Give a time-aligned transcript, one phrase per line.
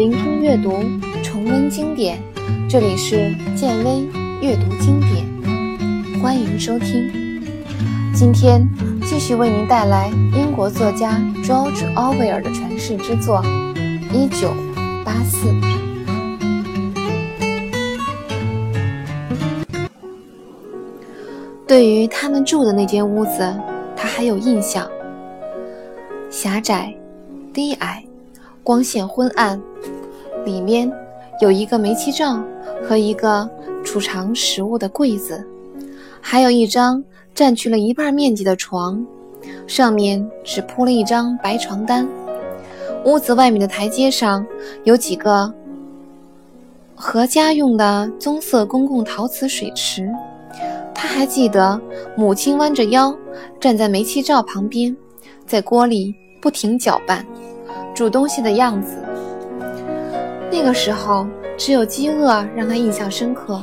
[0.00, 0.78] 聆听阅读，
[1.22, 2.18] 重温经典。
[2.66, 4.08] 这里是建威
[4.40, 5.26] 阅读经典，
[6.22, 7.44] 欢迎收听。
[8.14, 8.66] 今天
[9.02, 13.42] 继续为您带来英国作家 George Orwell 的传世之作
[14.10, 14.54] 《一九
[15.04, 15.46] 八四》。
[21.68, 23.54] 对于他们住的那间屋子，
[23.94, 24.90] 他还有印象：
[26.30, 26.90] 狭窄、
[27.52, 28.02] 低矮。
[28.62, 29.60] 光线昏暗，
[30.44, 30.90] 里面
[31.40, 32.42] 有一个煤气灶
[32.82, 33.48] 和一个
[33.84, 35.44] 储藏食物的柜子，
[36.20, 37.02] 还有一张
[37.34, 39.04] 占据了一半面积的床，
[39.66, 42.06] 上面只铺了一张白床单。
[43.04, 44.46] 屋子外面的台阶上
[44.84, 45.52] 有几个
[46.94, 50.10] 和家用的棕色公共陶瓷水池。
[50.94, 51.80] 他还记得
[52.14, 53.16] 母亲弯着腰
[53.58, 54.94] 站在煤气灶旁边，
[55.46, 57.24] 在锅里不停搅拌。
[58.00, 58.96] 煮东西的样子，
[60.50, 61.26] 那个时候
[61.58, 63.62] 只有饥饿让他印象深刻。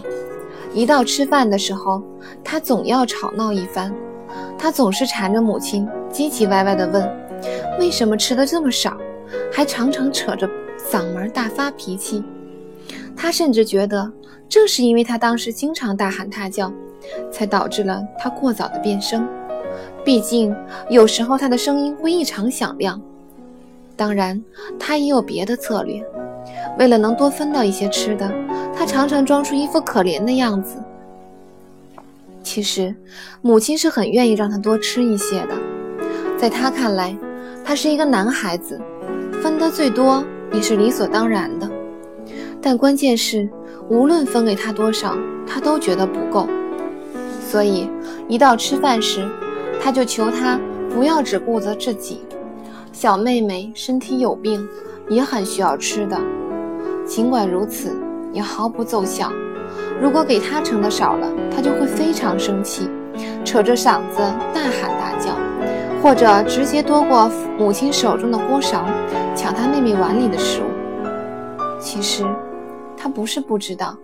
[0.75, 2.03] 一到吃饭的时候，
[2.44, 3.92] 他总要吵闹一番。
[4.56, 7.12] 他总是缠着母亲，唧唧歪歪地问
[7.81, 8.95] ：“为什么吃的这么少？”
[9.52, 10.47] 还常常扯着
[10.78, 12.23] 嗓门大发脾气。
[13.16, 14.08] 他甚至觉得，
[14.47, 16.72] 正是因为他当时经常大喊大叫，
[17.31, 19.28] 才导致了他过早的变声。
[20.06, 20.56] 毕竟，
[20.92, 23.02] 有时候他的声音会异常响亮。
[23.98, 24.42] 当然，
[24.80, 26.02] 他也有别的策略。
[26.78, 28.31] 为了能多分到一些吃的，
[28.73, 30.78] 他常常装出一副可怜的样子。
[32.44, 32.95] 其实，
[33.42, 35.56] 母亲是很愿意让他多吃一些的。
[36.38, 37.18] 在他看来，
[37.66, 38.80] 他是一个男孩子，
[39.42, 41.68] 分得最多也是理所当然的。
[42.62, 43.50] 但关键是，
[43.90, 46.48] 无论分给他多少，他都觉得不够。
[47.50, 47.90] 所以，
[48.28, 49.28] 一到吃饭时，
[49.81, 50.59] 他就求他
[50.94, 52.22] 不要只顾着自己。
[53.00, 54.67] 小妹妹身体有病，
[55.08, 56.20] 也很需要吃的。
[57.06, 57.95] 尽管如此，
[58.34, 59.31] 也毫不奏效。
[60.02, 62.90] 如果给她盛的少了，她就会非常生气，
[63.46, 64.18] 扯着嗓子
[64.52, 65.31] 大喊大叫，
[66.02, 68.84] 或者直接夺过母亲手中的锅勺，
[69.35, 71.69] 抢她妹妹碗里的食物。
[71.79, 72.25] 其实，
[72.97, 73.96] 她不是不知道，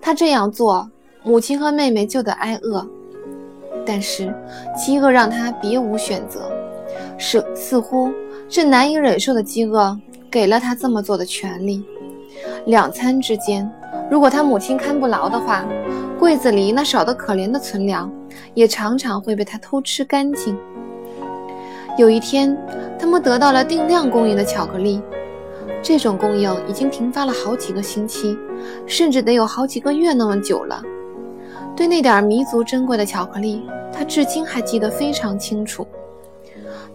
[0.00, 0.88] 她这样做，
[1.24, 2.86] 母亲和妹妹就得挨饿。
[3.84, 4.32] 但是，
[4.76, 6.52] 饥饿让她别无选择，
[7.18, 8.12] 是似乎。
[8.48, 9.98] 是难以忍受的饥饿
[10.30, 11.84] 给了他这么做的权利。
[12.66, 13.70] 两餐之间，
[14.10, 15.66] 如果他母亲看不牢的话，
[16.18, 18.10] 柜子里那少得可怜的存粮
[18.54, 20.56] 也常常会被他偷吃干净。
[21.96, 22.56] 有一天，
[22.98, 25.00] 他们得到了定量供应的巧克力，
[25.82, 28.36] 这种供应已经停发了好几个星期，
[28.86, 30.82] 甚至得有好几个月那么久了。
[31.76, 35.86] 对那点弥足珍贵的巧克力，他至今还记得非常清楚。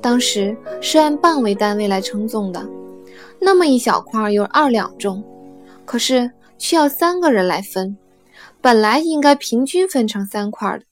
[0.04, 2.68] 当时是按磅为单位来称重的，
[3.40, 5.24] 那么一小块有二两重，
[5.86, 7.96] 可是需要三个人来分，
[8.60, 10.84] 本来应该平均分成三块的，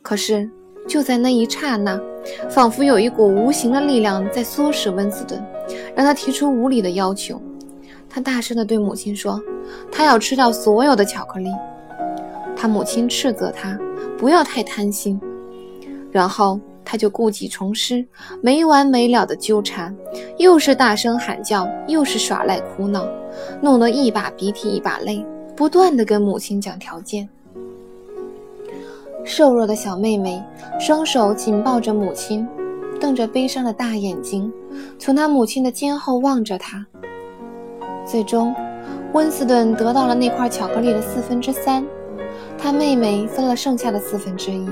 [0.00, 0.48] 可是
[0.88, 2.00] 就在那一刹那，
[2.48, 5.44] 仿佛有一股无形的力量在唆使温斯顿，
[5.94, 7.40] 让他提出无理的要求。
[8.08, 9.38] 他大声地对母亲说
[9.92, 11.50] ：“他要吃掉所有的巧克力。”
[12.56, 13.78] 他母亲斥责他
[14.16, 15.20] 不要太贪心，
[16.10, 16.58] 然后。
[16.90, 18.04] 他就故技重施，
[18.42, 19.96] 没完没了的纠缠，
[20.38, 23.06] 又是大声喊叫，又是耍赖哭闹，
[23.60, 25.24] 弄得一把鼻涕一把泪，
[25.54, 27.28] 不断的跟母亲讲条件。
[29.22, 30.42] 瘦弱的小妹妹
[30.80, 32.44] 双手紧抱着母亲，
[33.00, 34.52] 瞪着悲伤的大眼睛，
[34.98, 36.84] 从她母亲的肩后望着她。
[38.04, 38.52] 最终，
[39.12, 41.86] 温斯顿得到了那块巧克力的四分之三，
[42.58, 44.66] 他妹妹分了剩下的四分之一。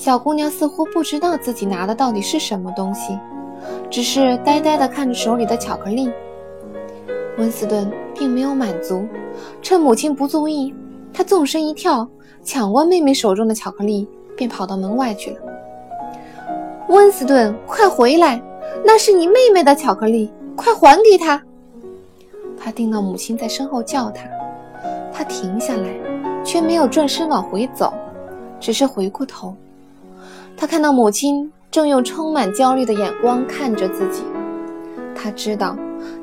[0.00, 3.18] 小姑娘似乎不知道自己拿的到底是什么东西，
[3.90, 6.10] 只是呆呆地看着手里的巧克力。
[7.36, 9.06] 温斯顿并没有满足，
[9.60, 10.74] 趁母亲不注意，
[11.12, 12.08] 他纵身一跳，
[12.42, 15.40] 抢过妹妹手中的巧克力，便跑到门外去了。
[16.88, 18.42] 温斯顿，快回来！
[18.82, 21.42] 那是你妹妹的巧克力，快还给她！
[22.56, 24.22] 他听到母亲在身后叫他，
[25.12, 25.94] 他停下来，
[26.42, 27.92] 却没有转身往回走，
[28.58, 29.54] 只是回过头。
[30.56, 34.22] 他看到母亲正用充满焦虑的眼光看着自己，
[35.14, 35.76] 他知道，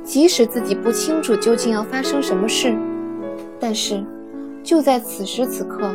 [0.03, 2.75] 即使自己不清楚究竟要发生什么事，
[3.59, 4.03] 但是
[4.63, 5.89] 就在此时此刻，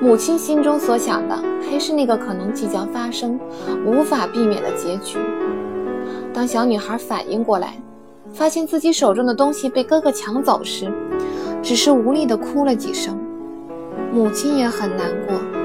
[0.00, 1.36] 母亲心中所想的
[1.70, 3.38] 还是那个可能即将发生、
[3.86, 5.18] 无法避免的结局。
[6.32, 7.74] 当小女孩反应过来，
[8.32, 10.92] 发现自己手中的东西被哥哥抢走时，
[11.62, 13.18] 只是无力地哭了几声。
[14.12, 15.59] 母亲也很难过。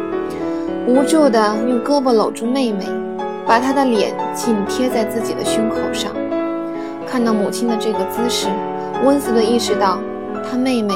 [0.87, 2.85] 无助地用胳膊搂住妹妹，
[3.45, 6.13] 把她的脸紧贴在自己的胸口上。
[7.07, 8.49] 看到母亲的这个姿势，
[9.03, 9.99] 温斯顿意识到
[10.43, 10.93] 他妹妹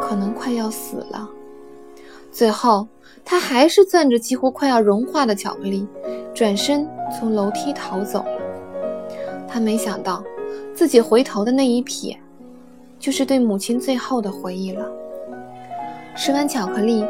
[0.00, 1.28] 可能快要死了。
[2.32, 2.86] 最后，
[3.24, 5.86] 他还是攥着几乎快要融化的巧克力，
[6.32, 6.88] 转身
[7.18, 9.06] 从楼梯逃走了。
[9.46, 10.22] 他没想到，
[10.72, 12.16] 自己回头的那一瞥，
[12.98, 14.86] 就是对母亲最后的回忆了。
[16.14, 17.04] 吃完巧克力，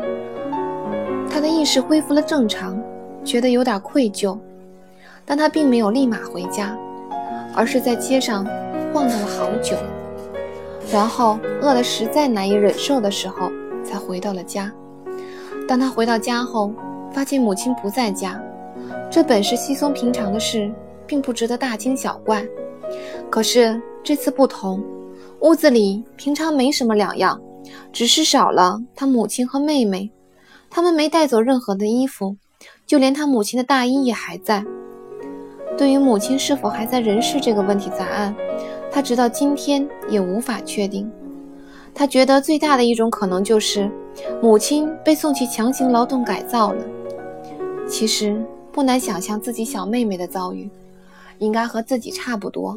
[1.30, 2.80] 他的意识恢复了正常，
[3.24, 4.38] 觉得有点愧疚。
[5.24, 6.76] 但他并没有立马回家，
[7.54, 8.46] 而是在街上
[8.92, 9.76] 晃荡了好久，
[10.90, 13.50] 然后饿得实在难以忍受的时候，
[13.84, 14.72] 才回到了家。
[15.68, 16.72] 当他回到家后，
[17.12, 18.42] 发现母亲不在家，
[19.10, 20.72] 这本是稀松平常的事，
[21.06, 22.42] 并不值得大惊小怪。
[23.28, 24.82] 可是这次不同，
[25.40, 27.38] 屋子里平常没什么两样，
[27.92, 30.10] 只是少了他母亲和妹妹。
[30.70, 32.36] 他们没带走任何的衣服，
[32.86, 34.64] 就连他母亲的大衣也还在。
[35.76, 38.34] 对于母亲是否还在人世这个问题答案，
[38.90, 41.10] 他直到今天也无法确定。
[41.94, 43.90] 他觉得最大的一种可能就是
[44.42, 46.84] 母亲被送去强行劳动改造了。
[47.88, 50.68] 其实不难想象自己小妹妹的遭遇，
[51.38, 52.76] 应该和自己差不多，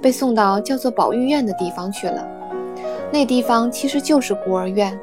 [0.00, 2.28] 被送到叫做保育院的地方去了。
[3.10, 4.98] 那地方其实就是孤儿院。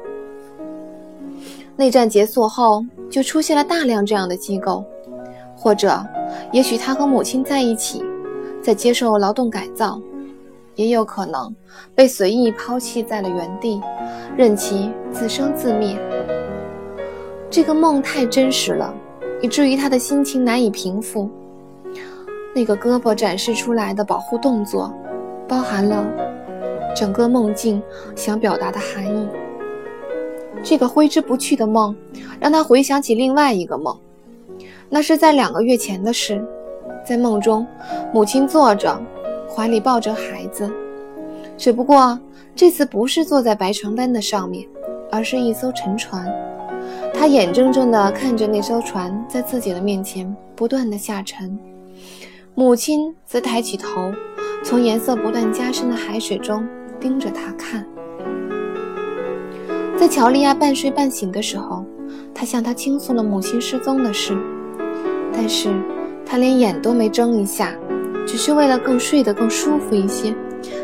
[1.80, 4.84] 内战结束后，就出现了大量这样的机构，
[5.56, 6.06] 或者。
[6.52, 8.04] 也许他和母亲在一起，
[8.62, 9.98] 在接受劳动改造，
[10.74, 11.52] 也有可能
[11.94, 13.80] 被随意抛弃在了原地，
[14.36, 15.98] 任其自生自灭。
[17.48, 18.94] 这个梦太真实了，
[19.40, 21.30] 以至于他的心情难以平复。
[22.54, 24.92] 那个胳膊展示出来的保护动作，
[25.48, 26.04] 包含了
[26.94, 27.82] 整个梦境
[28.14, 29.26] 想表达的含义。
[30.62, 31.94] 这个挥之不去的梦，
[32.38, 33.96] 让他回想起另外一个梦。
[34.88, 36.44] 那是在两个月前的事，
[37.04, 37.66] 在梦中，
[38.12, 39.00] 母亲坐着，
[39.48, 40.70] 怀里抱着孩子，
[41.56, 42.18] 只不过
[42.54, 44.66] 这次不是坐在白床单的上面，
[45.10, 46.30] 而是一艘沉船。
[47.14, 51.58] 他眼睁睁地看着那艘船在自己的面前不断地下沉，
[52.54, 54.12] 母亲则抬起头，
[54.64, 56.66] 从颜色不断加深的海水中
[56.98, 57.86] 盯着他看。
[60.00, 61.84] 在乔利亚半睡半醒的时候，
[62.34, 64.34] 他向他倾诉了母亲失踪的事。
[65.30, 65.68] 但是，
[66.24, 67.74] 他连眼都没睁一下，
[68.26, 70.34] 只是为了更睡得更舒服一些，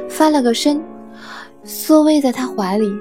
[0.06, 0.82] 翻了个身，
[1.64, 2.92] 缩偎在他怀里，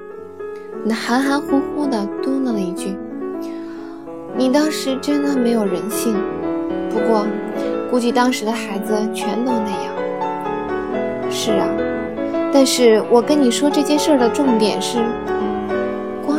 [0.86, 2.96] 那含含糊糊的嘟囔了一句
[4.38, 6.16] ：“你当时真的没有人性，
[6.90, 7.28] 不过，
[7.92, 9.94] 估计当时的孩子全都那样。”
[11.30, 11.68] 是啊，
[12.54, 15.00] 但是我跟你说这件事的重点是，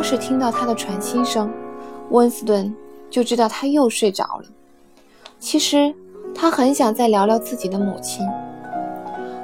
[0.09, 1.51] 是听到他的喘息声，
[2.11, 2.73] 温斯顿
[3.09, 4.45] 就知道他又睡着了。
[5.37, 5.93] 其实，
[6.33, 8.25] 他很想再聊聊自己的母亲。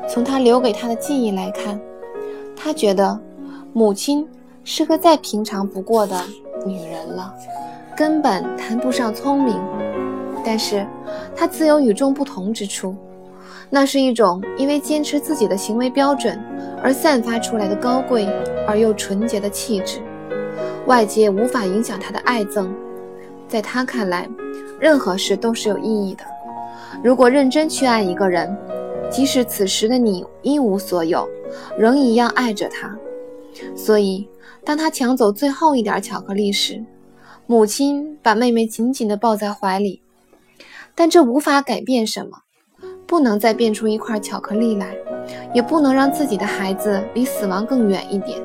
[0.07, 1.77] 从他留给他的记忆来看，
[2.55, 3.19] 他觉得
[3.73, 4.25] 母亲
[4.63, 6.17] 是个再平常不过的
[6.65, 7.35] 女人了，
[7.93, 9.59] 根本谈不上聪明。
[10.45, 10.87] 但是，
[11.35, 12.95] 她自有与众不同之处，
[13.69, 16.41] 那是一种因为坚持自己的行为标准
[16.81, 18.29] 而散发出来的高贵
[18.65, 19.99] 而又纯洁的气质，
[20.85, 22.69] 外界无法影响他的爱憎。
[23.47, 24.29] 在他看来。
[24.79, 26.25] 任何事都是有意义的。
[27.01, 28.53] 如果认真去爱一个人，
[29.09, 31.25] 即使此时的你一无所有，
[31.77, 32.93] 仍一样爱着他。
[33.77, 34.27] 所以，
[34.65, 36.83] 当他抢走最后一点巧克力时，
[37.47, 40.01] 母亲把妹妹紧紧地抱在怀里。
[40.93, 42.39] 但这无法改变什么，
[43.07, 44.93] 不能再变出一块巧克力来，
[45.53, 48.37] 也不能让自己的孩子离死亡更远一点。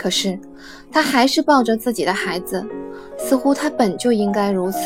[0.00, 0.38] 可是，
[0.90, 2.64] 他还是抱着自己的孩子。
[3.18, 4.78] 似乎他本就应该如此。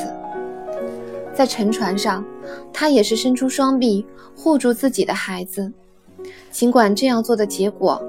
[1.33, 2.25] 在沉船上，
[2.73, 4.05] 他也是伸出双臂
[4.37, 5.73] 护住自己的孩子。
[6.51, 8.03] 尽管这样做的结果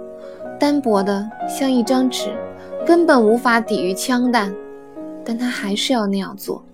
[0.60, 2.34] 单薄的像一张纸，
[2.88, 4.52] 根本无法抵御枪弹，
[5.24, 6.66] 但他还是要那样做。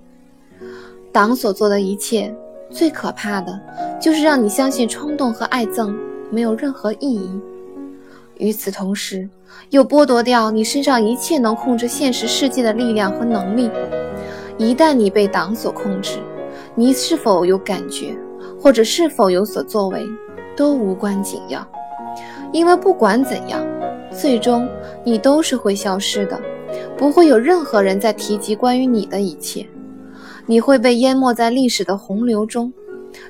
[1.12, 2.34] 党所做的一切，
[2.70, 3.60] 最可怕的
[4.00, 5.94] 就是让你相信冲动和爱憎
[6.30, 7.30] 没有任何意义。
[8.42, 9.30] 与此同时，
[9.70, 13.70] 又剥夺掉你身上一切能控制现实世界的力量和能力。
[14.58, 16.18] 一旦你被党所控制，
[16.74, 18.18] 你是否有感觉，
[18.60, 20.04] 或者是否有所作为，
[20.56, 21.66] 都无关紧要。
[22.52, 23.64] 因为不管怎样，
[24.10, 24.68] 最终
[25.04, 26.42] 你都是会消失的，
[26.98, 29.64] 不会有任何人在提及关于你的一切。
[30.48, 32.74] 你会被淹没在历史的洪流中，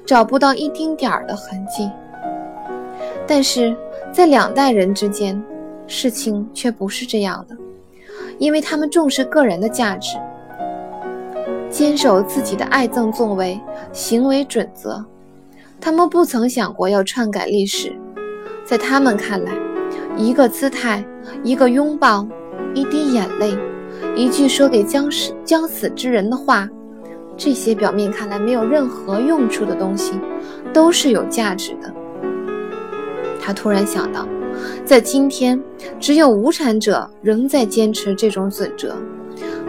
[0.06, 1.91] 找不到一丁点儿的痕迹。
[3.27, 3.75] 但是。
[4.12, 5.41] 在两代人之间，
[5.88, 7.56] 事情却不是这样的，
[8.38, 10.18] 因为他们重视个人的价值，
[11.70, 13.60] 坚守自己的爱憎作为
[13.94, 15.03] 行为准则，
[15.80, 17.96] 他们不曾想过要篡改历史，
[18.65, 19.53] 在他们看来，
[20.18, 21.03] 一个姿态，
[21.41, 22.27] 一个拥抱，
[22.74, 23.58] 一滴眼泪，
[24.15, 26.68] 一句说给将死将死之人的话，
[27.38, 30.20] 这些表面看来没有任何用处的东西，
[30.74, 31.94] 都是有价值的。
[33.42, 34.28] 他突然想到，
[34.86, 35.60] 在今天，
[36.00, 38.96] 只有无产者仍在坚持这种准则，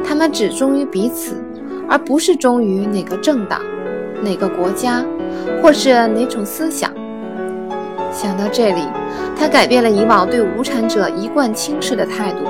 [0.05, 1.35] 他们只忠于彼此，
[1.89, 3.63] 而不是忠于哪个政党、
[4.23, 5.05] 哪个国家。
[5.61, 6.93] 或是哪种思想？
[8.13, 8.83] 想到这里，
[9.35, 12.45] 他改变了以往对无产者一贯轻视的态度。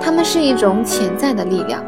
[0.00, 1.82] 他们是一种潜在的力量，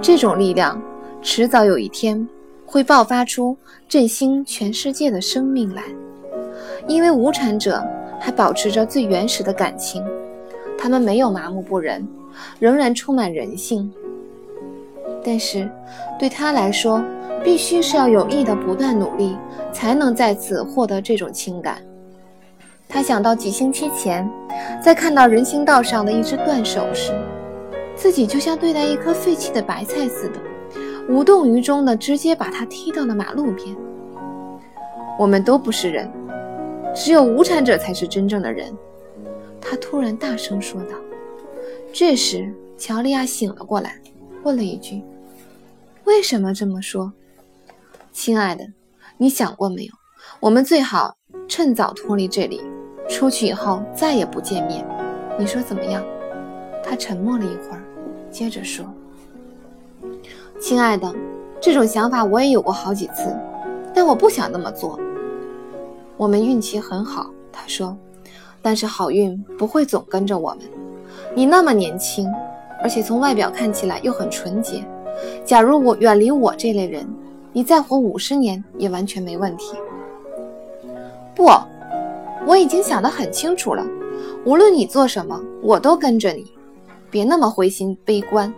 [0.00, 0.80] 这种力量
[1.20, 2.26] 迟早有一天
[2.64, 3.56] 会爆发出
[3.88, 5.84] 振兴全世界的生命来。
[6.86, 7.82] 因为无产者
[8.18, 10.04] 还保持着最原始的感情，
[10.78, 12.06] 他们没有麻木不仁，
[12.58, 13.92] 仍然充满人性。
[15.24, 15.68] 但是
[16.18, 17.02] 对他来说，
[17.44, 19.36] 必须是要有意的不断努力，
[19.72, 21.78] 才能再次获得这种情感。
[22.88, 24.28] 他想到几星期前，
[24.82, 27.12] 在看到人行道上的一只断手时，
[27.94, 30.40] 自己就像对待一颗废弃的白菜似的，
[31.08, 33.74] 无动于衷的直接把它踢到了马路边。
[35.18, 36.10] 我们都不是人，
[36.94, 38.72] 只有无产者才是真正的人。
[39.60, 40.96] 他突然大声说道。
[41.92, 44.00] 这时，乔利亚醒了过来，
[44.42, 45.02] 问了一句
[46.04, 47.12] ：“为什么这么说？”
[48.12, 48.66] 亲爱的，
[49.18, 49.92] 你想过没有？
[50.40, 52.62] 我们最好趁早脱离这里，
[53.08, 54.86] 出去以后再也不见面。
[55.38, 56.02] 你说怎么样？
[56.82, 57.82] 他沉默了一会儿，
[58.30, 58.84] 接着说
[60.58, 61.14] ：“亲爱的，
[61.60, 63.36] 这种想法我也有过好几次，
[63.94, 64.98] 但我不想那么做。
[66.22, 67.96] 我们运气很好。”他说
[68.62, 70.60] ：“但是好运不会总跟着我们。
[71.34, 72.30] 你那么年轻，
[72.80, 74.84] 而且从外表看起来又很纯洁。
[75.44, 77.04] 假如我远离我这类人。”
[77.54, 79.76] 你再活五十年也完全没问题。
[81.34, 81.50] 不，
[82.46, 83.84] 我已经想得很清楚了。
[84.46, 86.46] 无论你做什么，我都跟着你。
[87.10, 88.50] 别那么灰心悲观。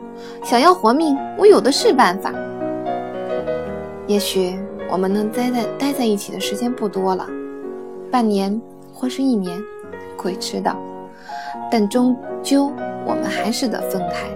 [0.45, 2.33] 想要活命，我有的是办法。
[4.07, 4.57] 也许
[4.89, 7.27] 我们能待在待在一起的时间不多了，
[8.15, 9.61] 半年或是一年，
[10.17, 10.79] 鬼知道。
[11.69, 12.71] 但终究
[13.05, 14.29] 我们还是得分开。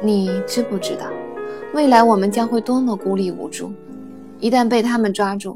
[0.00, 1.04] 你知不知道？
[1.74, 3.70] 未来我们将会多么孤立无助！
[4.40, 5.54] 一旦被他们抓住，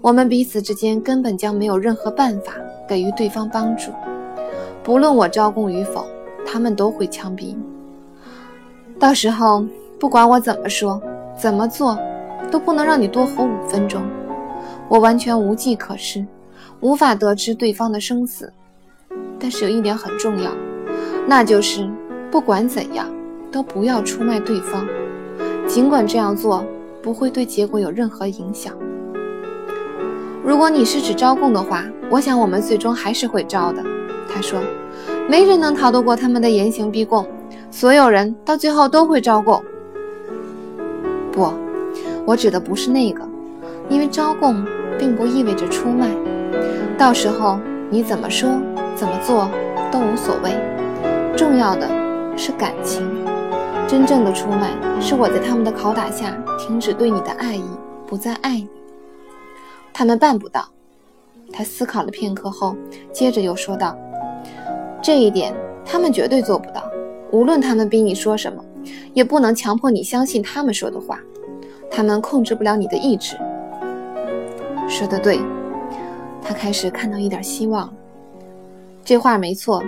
[0.00, 2.54] 我们彼此之间根本将没有任何办法
[2.88, 3.92] 给予对方帮助。
[4.82, 6.04] 不论我招供与否，
[6.44, 7.58] 他们都会枪毙你。
[8.98, 9.64] 到时候，
[10.00, 11.00] 不管我怎么说、
[11.38, 11.96] 怎么做，
[12.50, 14.02] 都不能让你多活五分钟。
[14.88, 16.26] 我完全无计可施，
[16.86, 18.52] 无法得知对方的生死。
[19.40, 20.52] 但是有一点很重要，
[21.26, 21.90] 那就是
[22.30, 23.12] 不管怎样，
[23.50, 24.86] 都不要出卖对方。
[25.66, 26.64] 尽管这样做
[27.02, 28.72] 不会对结果有任何影响。
[30.44, 33.82] 如果你是指招供的话，我想我们最终还是会招的。
[34.32, 34.60] 他说
[35.28, 37.26] ：“没人能逃得过他们的严刑逼供，
[37.68, 39.60] 所有人到最后都会招供。”
[41.34, 41.52] 不，
[42.24, 43.28] 我指的不是那个，
[43.88, 44.64] 因为招供
[44.96, 46.08] 并不意味着出卖。
[46.98, 47.58] 到时候
[47.90, 48.48] 你怎么说、
[48.94, 49.48] 怎么做
[49.92, 50.50] 都无所谓，
[51.36, 51.86] 重要的
[52.36, 53.06] 是感情。
[53.86, 57.62] 真正的出卖是我在他们的拷打下停止对你的爱意，
[58.06, 58.68] 不再爱你。
[59.92, 60.66] 他们办不到。
[61.52, 62.74] 他思考了片刻后，
[63.12, 63.96] 接着又说道
[65.00, 66.82] ：“这一点他们绝对做不到。
[67.30, 68.64] 无论他们逼你说什么，
[69.14, 71.20] 也不能强迫你相信他们说的话。
[71.88, 73.36] 他们控制不了你的意志。”
[74.88, 75.38] 说的对，
[76.46, 77.92] 他开始看到一点希望。
[79.04, 79.82] 这话没错，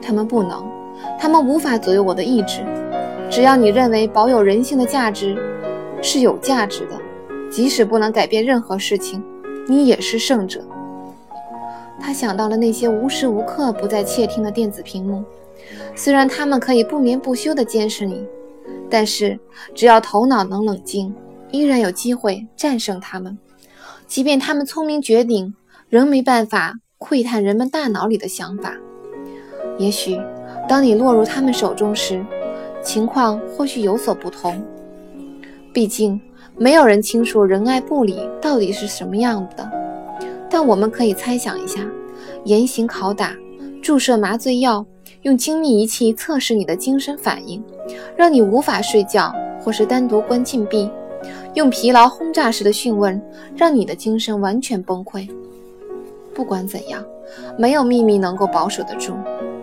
[0.00, 0.64] 他们不能，
[1.18, 2.64] 他们无法左右我的意志。
[3.28, 5.36] 只要你认为保有人性的价值
[6.00, 7.00] 是有价值的，
[7.50, 9.22] 即使不能改变任何事情，
[9.66, 10.62] 你也是胜者。
[12.00, 15.24] 他想到了那些无时无刻不在窃听的电子屏幕，
[15.96, 18.24] 虽然他们可以不眠不休地监视你，
[18.88, 19.38] 但是
[19.74, 21.12] 只要头脑能冷静，
[21.50, 23.36] 依然有机会战胜他们。
[24.06, 25.54] 即便他们聪明绝顶，
[25.94, 28.74] 仍没办法窥探人们大脑里的想法。
[29.78, 30.20] 也许
[30.68, 32.26] 当你落入他们手中时，
[32.82, 34.60] 情况或许有所不同，
[35.72, 36.20] 毕竟
[36.56, 39.70] 没有人清楚仁爱部里到底是什么样的。
[40.50, 41.88] 但我们可以猜想一下：
[42.42, 43.32] 严刑拷打、
[43.80, 44.84] 注射麻醉药、
[45.22, 47.62] 用精密仪器测试你的精神反应，
[48.16, 50.90] 让你无法睡觉，或是单独关禁闭；
[51.54, 53.22] 用疲劳轰炸式的讯问，
[53.54, 55.28] 让你的精神完全崩溃。
[56.34, 57.04] 不管怎样，
[57.56, 59.14] 没有秘密能够保守得住，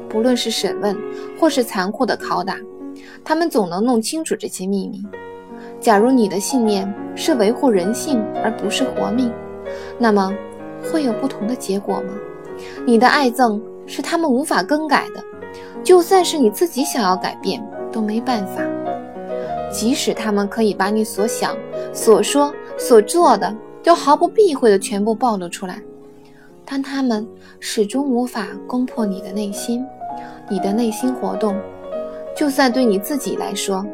[0.10, 0.96] 不论是审问，
[1.40, 2.56] 或是残酷的拷打。
[3.24, 5.04] 他们总能弄清楚这些秘密。
[5.80, 9.32] 假如你的信念是维护人性而不是活命，
[10.00, 10.34] 那么
[10.92, 12.14] 会有不同的结果吗？
[12.86, 15.24] 你的爱憎是他们无法更改的，
[15.84, 18.62] 就算是你自己想要改变都没办法。
[19.72, 21.56] 即使他们可以把你所想、
[21.94, 25.82] 所说、所做的都毫不避讳的全部暴露出来，
[26.66, 27.28] 但他们
[27.60, 29.86] 始终无法攻破你的内心。
[30.50, 31.56] 你的内心活动，
[32.36, 33.86] 就算对你自己来说，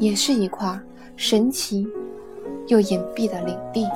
[0.00, 0.78] 也是一块
[1.16, 1.86] 神奇
[2.66, 3.86] 又隐蔽的领地。